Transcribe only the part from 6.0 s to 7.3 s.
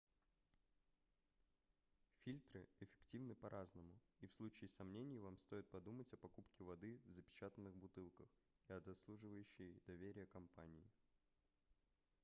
о покупке воды в